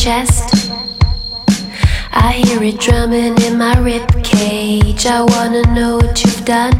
chest. 0.00 0.70
I 2.10 2.40
hear 2.42 2.62
it 2.62 2.80
drumming 2.80 3.36
in 3.42 3.58
my 3.58 3.78
rib 3.80 4.08
cage. 4.24 5.04
I 5.04 5.20
wanna 5.20 5.60
know 5.74 5.98
what 5.98 6.24
you've 6.24 6.42
done 6.46 6.72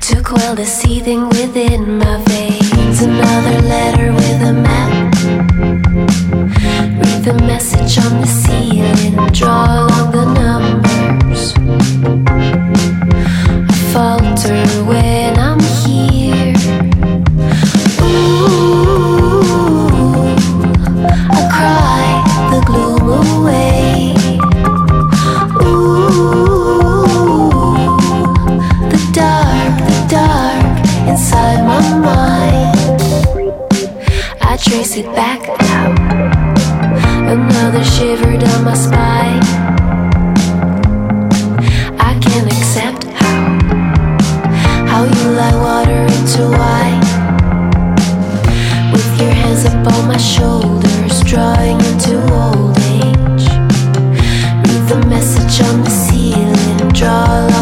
to 0.00 0.22
quell 0.24 0.54
the 0.54 0.64
seething 0.64 1.28
within 1.28 1.98
my 1.98 2.16
veins. 2.28 3.02
Another 3.02 3.60
letter 3.72 4.10
with 4.14 4.40
a 4.50 4.52
map. 4.54 4.92
Read 7.02 7.24
the 7.28 7.34
message 7.44 7.98
on 8.02 8.22
the 8.22 8.26
ceiling. 8.26 9.14
Draw 9.32 9.80
along 9.80 10.12
the 10.12 10.24
numbers. 10.40 12.41
Trace 34.62 34.96
it 34.96 35.06
back. 35.06 35.40
Another 37.26 37.82
shiver 37.84 38.36
down 38.38 38.64
my 38.64 38.74
spine. 38.74 39.42
I 41.98 42.12
can't 42.22 42.46
accept 42.46 43.04
how 43.04 43.42
how 44.86 45.02
you 45.04 45.30
lie 45.40 45.56
water 45.66 46.02
into 46.16 46.42
wine. 46.58 47.02
With 48.92 49.20
your 49.20 49.32
hands 49.32 49.64
up 49.66 49.86
on 49.94 50.06
my 50.06 50.16
shoulders, 50.16 51.20
drawing 51.24 51.80
into 51.90 52.14
old 52.32 52.78
age. 52.94 53.46
Read 54.64 54.84
the 54.92 55.04
message 55.08 55.66
on 55.66 55.82
the 55.82 55.90
ceiling, 55.90 56.88
draw 56.92 57.61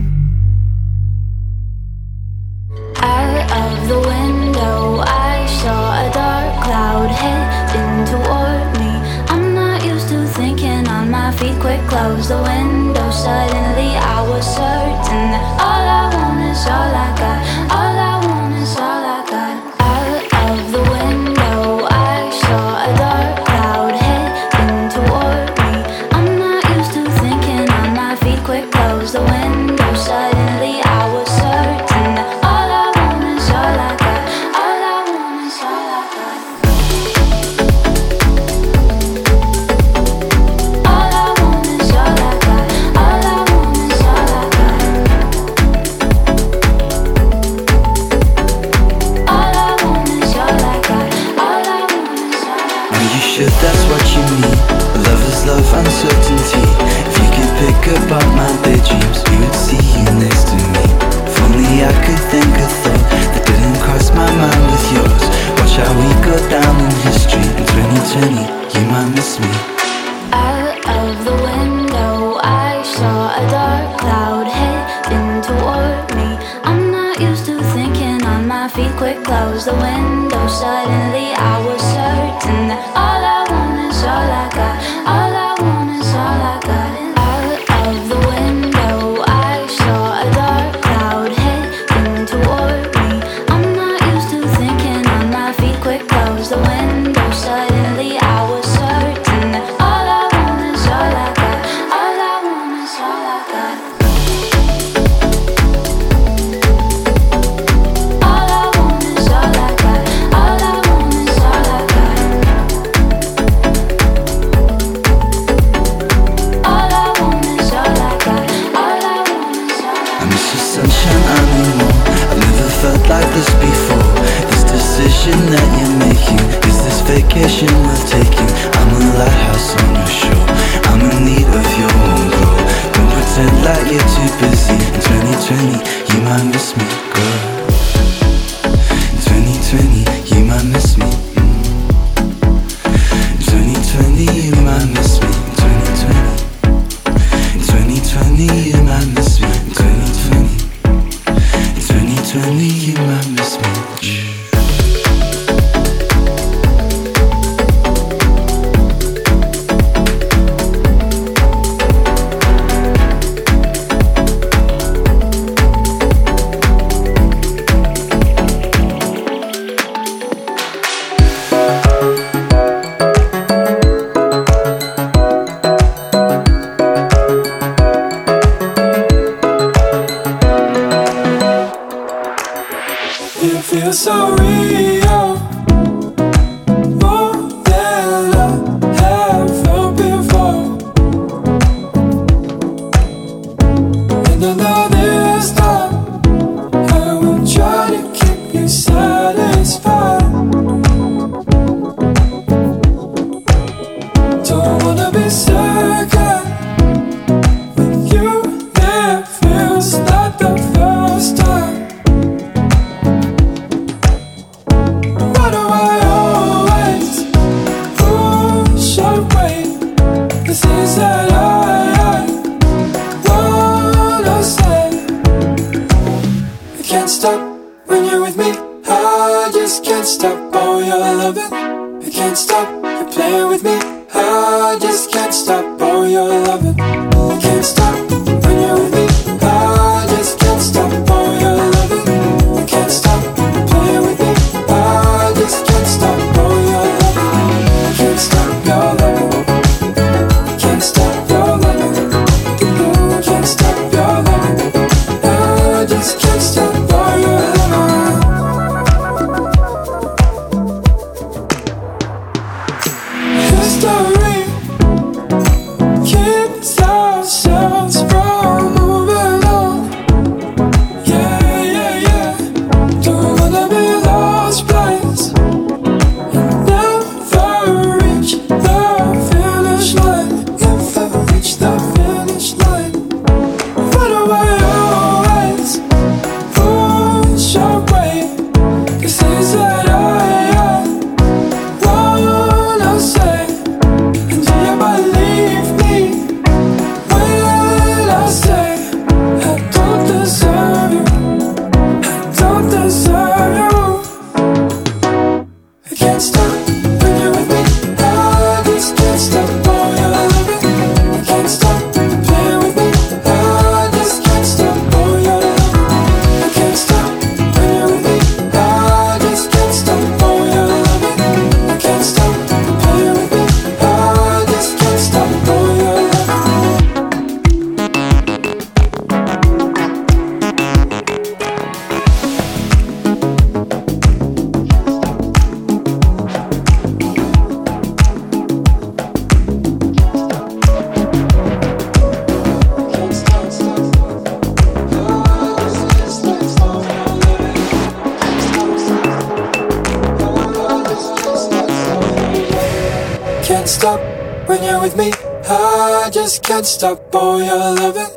stop 356.71 357.13
all 357.13 357.43
your 357.43 357.75
loving. 357.75 358.15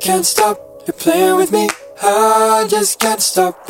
Can't 0.00 0.24
stop, 0.24 0.58
you're 0.86 0.94
playing 0.94 1.36
with 1.36 1.52
me. 1.52 1.68
I 2.02 2.66
just 2.68 2.98
can't 2.98 3.20
stop 3.20 3.69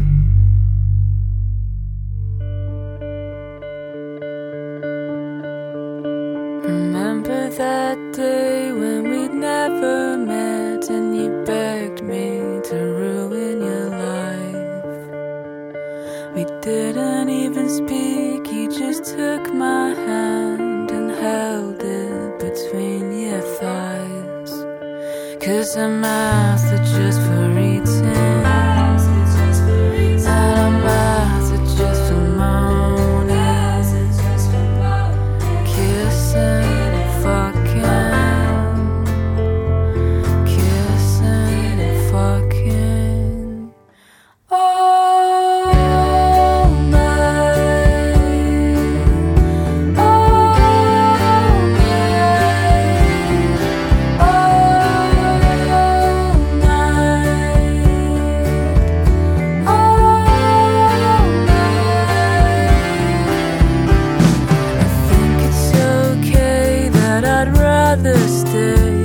Father's 67.91 68.45
Day. 68.45 69.00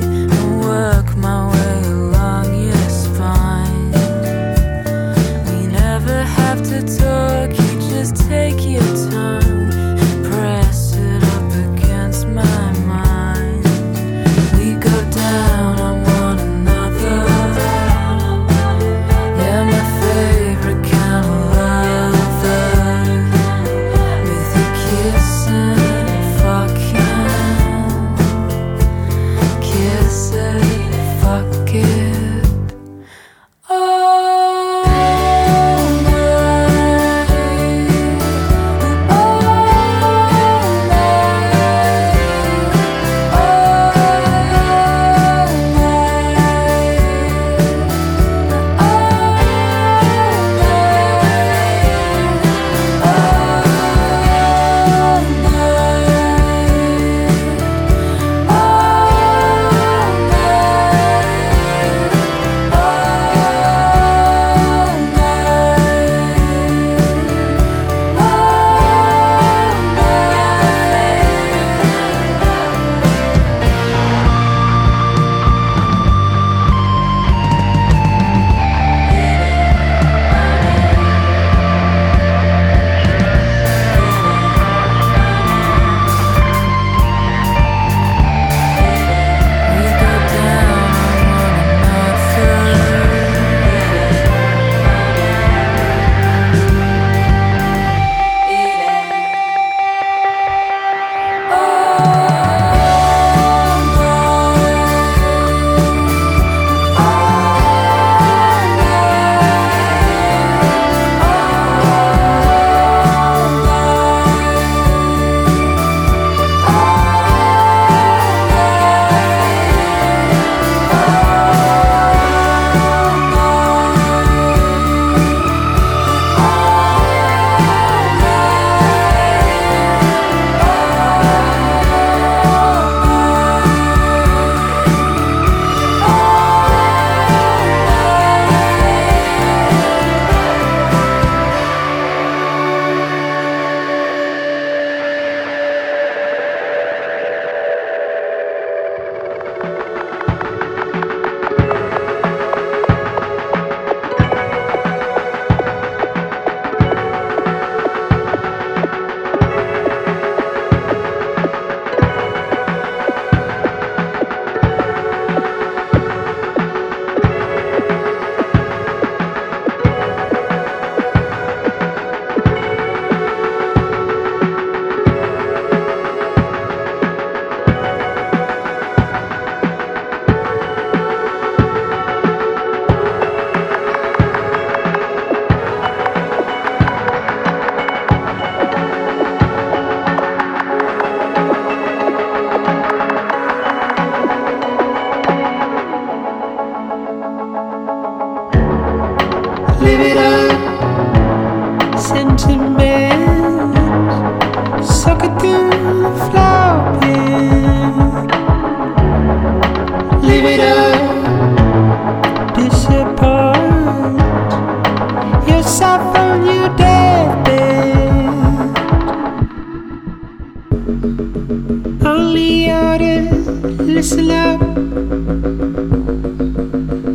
listen 223.87 224.31
up. 224.31 224.61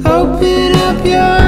Open 0.06 0.76
up 0.76 1.06
your 1.06 1.41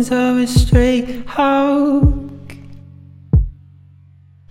bones 0.00 0.10
of 0.10 0.38
a 0.38 0.46
stray 0.46 1.22
hawk. 1.26 2.54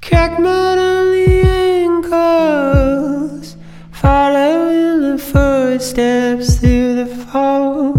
Crack 0.02 0.40
mud 0.40 0.78
on 0.78 1.12
the 1.12 1.42
ankles, 1.82 3.56
following 3.92 5.02
the 5.02 5.18
footsteps 5.18 6.60
through 6.60 6.96
the 6.96 7.06
fog. 7.06 7.99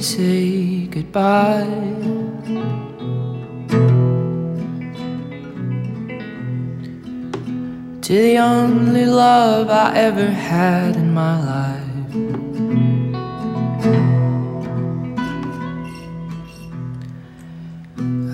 to 0.00 0.06
say 0.06 0.86
goodbye. 0.86 1.66
To 8.00 8.12
the 8.12 8.38
only 8.38 9.04
love 9.04 9.68
I 9.68 9.94
ever 9.96 10.26
had 10.26 10.96
in 10.96 11.12
my 11.12 11.36
life. 11.54 12.12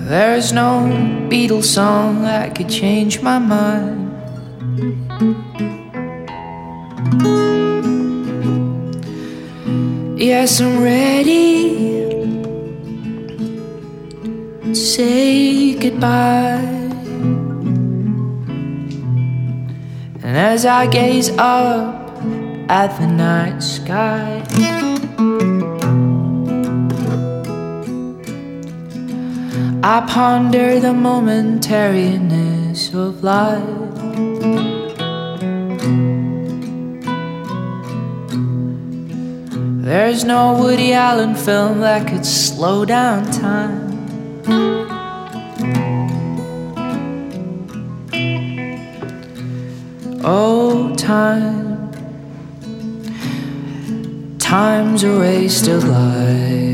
There 0.08 0.36
is 0.36 0.52
no 0.52 0.86
Beatles 1.28 1.64
song 1.64 2.22
that 2.22 2.54
could 2.54 2.68
change 2.68 3.22
my 3.22 3.40
mind. 3.40 4.05
Yes, 10.26 10.60
I'm 10.60 10.82
ready 10.82 11.78
to 14.60 14.74
say 14.74 15.74
goodbye. 15.78 16.66
And 20.24 20.36
as 20.36 20.66
I 20.66 20.88
gaze 20.88 21.30
up 21.38 22.10
at 22.68 22.98
the 22.98 23.06
night 23.06 23.60
sky, 23.62 24.42
I 29.84 30.00
ponder 30.08 30.80
the 30.80 30.92
momentariness 31.06 32.92
of 32.92 33.22
life. 33.22 33.85
There's 39.86 40.24
no 40.24 40.60
Woody 40.60 40.92
Allen 40.94 41.36
film 41.36 41.78
that 41.82 42.08
could 42.08 42.26
slow 42.26 42.84
down 42.84 43.24
time. 43.30 43.86
Oh, 50.24 50.92
time, 50.96 51.92
time's 54.40 55.04
a 55.04 55.20
waste 55.20 55.68
of 55.68 55.84
life. 55.84 56.66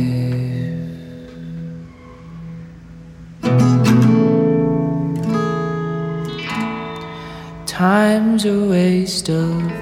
Time's 7.67 8.47
a 8.47 8.59
waste 8.71 9.29
of 9.29 9.82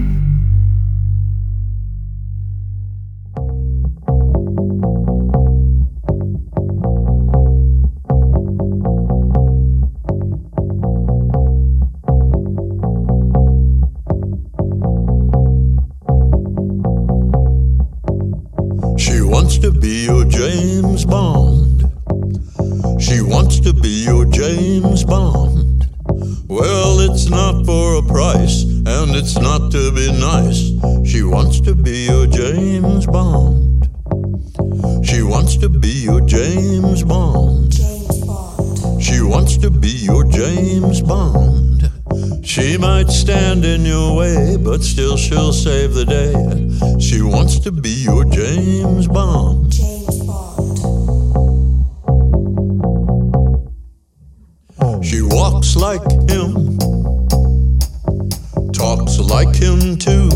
him 59.61 59.95
too. 59.95 60.29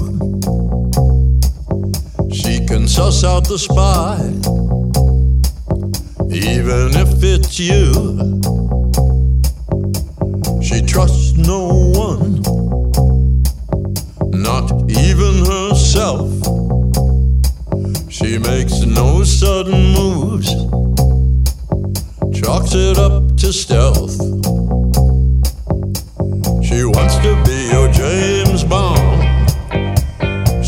She 2.31 2.65
can 2.65 2.87
suss 2.87 3.23
out 3.23 3.47
the 3.47 3.57
spy, 3.57 4.19
even 6.31 6.91
if 7.03 7.23
it's 7.23 7.59
you. 7.59 7.91
She 10.61 10.81
trusts 10.81 11.33
no 11.33 11.63
one, 11.95 12.41
not 14.31 14.71
even 14.89 15.33
herself. 15.45 16.29
She 18.09 18.37
makes 18.37 18.81
no 18.81 19.23
sudden 19.23 19.93
moves, 19.93 20.51
chalks 22.39 22.73
it 22.75 22.97
up 22.99 23.35
to 23.37 23.51
stealth. 23.51 24.17
She 26.63 26.83
wants 26.83 27.15
to 27.17 27.31
be 27.45 27.69
your 27.71 27.87
James 27.91 28.63
Bond. 28.63 28.84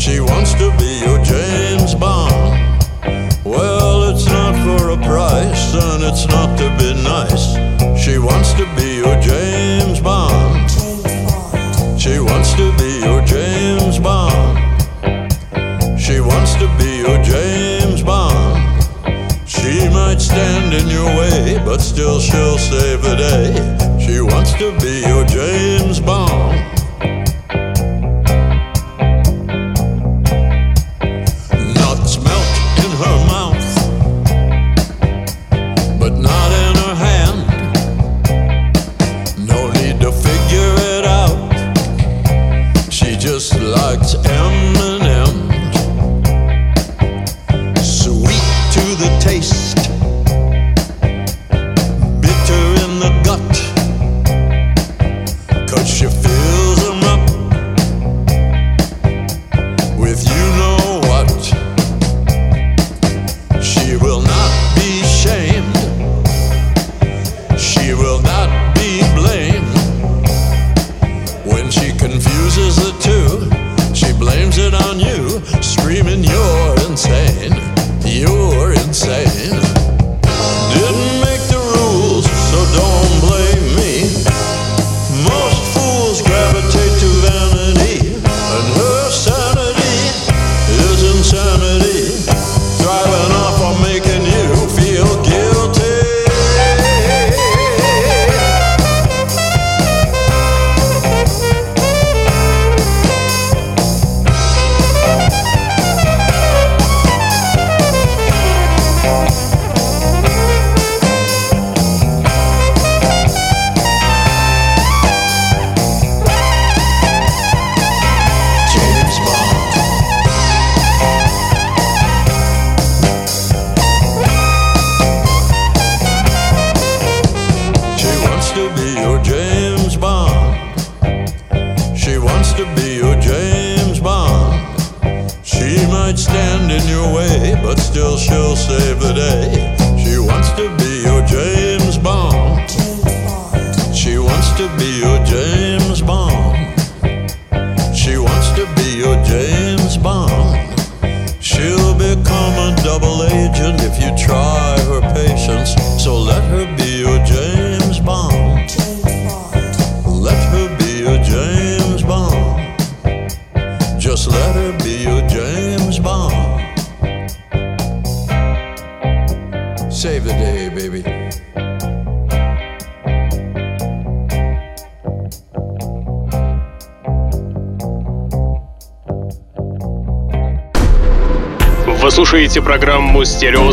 She 0.08 0.20
wants 0.20 0.54
to 0.54 0.74
be 0.78 1.00
your 1.04 1.22
James 1.22 1.94
Bond. 1.94 2.32
Well, 3.44 4.08
it's 4.08 4.24
not 4.24 4.54
for 4.64 4.88
a 4.88 4.96
price, 4.96 5.74
and 5.74 6.02
it's 6.02 6.26
not 6.26 6.56
to 6.56 6.68
be 6.80 6.94
nice. 7.04 7.52
She 8.02 8.16
wants 8.16 8.54
to 8.54 8.64
be 8.74 8.96
your 9.04 9.20
James 9.20 10.00
Bond. 10.00 10.70
She 12.00 12.18
wants 12.20 12.54
to 12.54 12.74
be 12.78 13.00
your 13.04 13.20
James 13.26 13.98
Bond. 13.98 14.56
She 16.00 16.20
wants 16.20 16.54
to 16.54 16.66
be 16.78 17.04
your 17.04 17.22
James 17.22 18.02
Bond. 18.02 18.82
She 19.46 19.90
might 19.90 20.22
stand 20.22 20.72
in 20.72 20.88
your 20.88 21.10
way, 21.18 21.60
but 21.66 21.82
still 21.82 22.18
she'll 22.18 22.56
save 22.56 23.02
the 23.02 23.14
day. 23.14 23.98
She 24.00 24.22
wants 24.22 24.54
to 24.54 24.72
be 24.80 25.06
your 25.06 25.26
James 25.26 25.77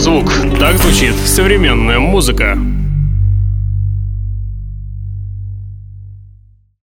звук. 0.06 0.32
Так 0.60 0.78
звучит 0.78 1.16
современная 1.16 1.98
музыка. 1.98 2.56